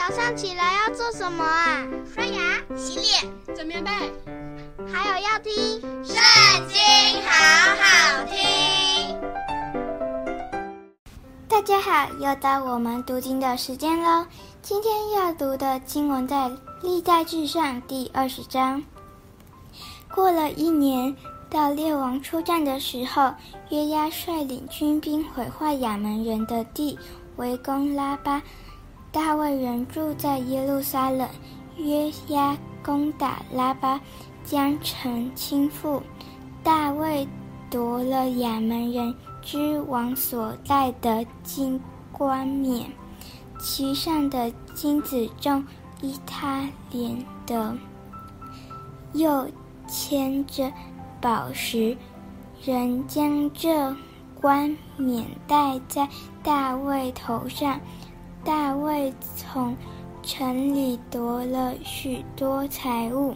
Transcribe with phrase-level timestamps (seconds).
[0.00, 1.86] 早上起来要做什么啊？
[2.14, 2.40] 刷牙、
[2.74, 3.90] 洗脸、整棉被，
[4.90, 5.52] 还有要听
[6.02, 6.16] 《圣
[6.68, 6.80] 经》，
[7.22, 9.14] 好好听。
[11.46, 14.24] 大家好，又到我们读经的时间喽。
[14.62, 16.48] 今天要读的经文在
[16.82, 18.82] 《历代志上》第二十章。
[20.14, 21.14] 过了一年，
[21.50, 23.34] 到列王出战的时候，
[23.68, 26.98] 约押率领军兵毁坏亚扪人的地，
[27.36, 28.40] 围攻拉巴。
[29.12, 31.28] 大卫人住在耶路撒冷，
[31.76, 34.00] 约押攻打拉巴，
[34.44, 36.00] 将城倾覆。
[36.62, 37.26] 大卫
[37.68, 41.80] 夺了亚扪人之王所戴的金
[42.12, 42.88] 冠冕，
[43.58, 45.64] 其上的金子中
[46.00, 47.76] 依他连得，
[49.12, 49.48] 又
[49.88, 50.72] 嵌着
[51.20, 51.96] 宝石，
[52.64, 53.96] 人将这
[54.40, 56.08] 冠冕戴在
[56.44, 57.80] 大卫头上。
[58.42, 59.76] 大卫从
[60.22, 63.34] 城里夺了许多财物，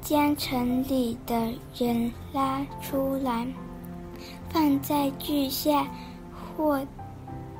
[0.00, 3.46] 将城里的人拉出来，
[4.48, 5.88] 放在锯下，
[6.56, 6.80] 或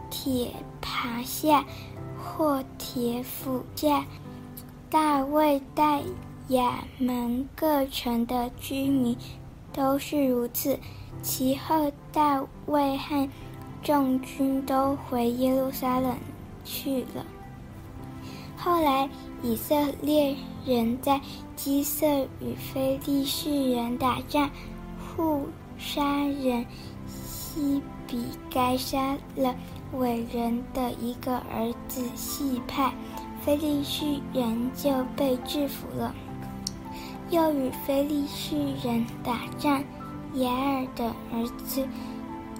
[0.09, 1.65] 铁耙下，
[2.17, 4.05] 或铁斧下。
[4.89, 6.03] 大卫带
[6.49, 9.17] 亚门各城的居民
[9.73, 10.79] 都是如此。
[11.21, 13.29] 其后，大卫和
[13.83, 16.17] 众军都回耶路撒冷。
[16.69, 17.25] 去了。
[18.57, 19.09] 后来，
[19.43, 21.21] 以色列人在
[21.57, 22.07] 基色
[22.41, 24.51] 与非利士人打仗，
[24.99, 25.47] 户
[25.79, 26.67] 杀人
[27.07, 29.55] 西比该杀了
[29.93, 32.93] 伟人的一个儿子细派，
[33.41, 36.15] 非利士人就被制服了。
[37.31, 39.83] 又与非利士人打仗，
[40.35, 41.87] 亚尔的儿子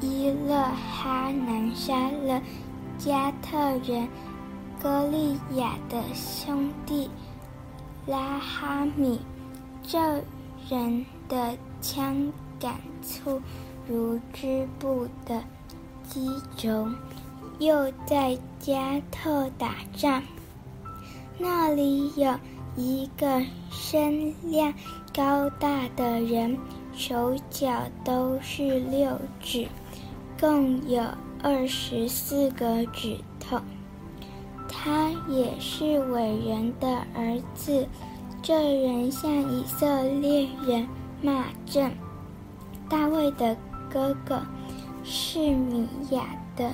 [0.01, 0.63] 伊勒
[0.93, 2.41] 哈南杀了。
[2.99, 4.09] 加特人
[4.83, 7.09] 歌利亚的兄弟
[8.07, 9.21] 拉哈米，
[9.83, 9.99] 这
[10.69, 13.41] 人的枪杆粗
[13.89, 15.43] 如织布的
[16.09, 16.89] 机轴。
[17.59, 20.23] 又在加特打仗，
[21.39, 22.33] 那里有
[22.77, 24.73] 一个身量
[25.13, 26.57] 高大的人，
[26.93, 29.67] 手脚都是六指，
[30.39, 31.03] 共有。
[31.43, 33.61] 二十四个指头，
[34.69, 37.87] 他也是伟人的儿子。
[38.43, 40.87] 这人向以色列人
[41.21, 41.93] 骂阵，
[42.89, 43.57] 大卫的
[43.91, 44.41] 哥哥
[45.05, 46.25] 是米亚
[46.57, 46.71] 的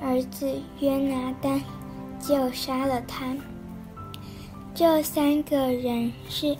[0.00, 1.60] 儿子约拿单
[2.20, 3.36] 就杀了他。
[4.74, 6.56] 这三个人是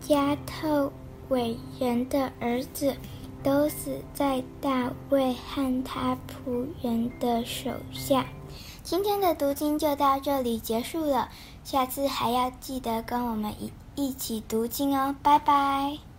[0.00, 0.92] 加特
[1.28, 2.94] 伟人的儿子。
[3.42, 8.26] 都死在大卫和他仆人的手下。
[8.82, 11.28] 今天的读经就到这里结束了，
[11.64, 16.11] 下次还要记得跟我们一一起读经哦，拜拜。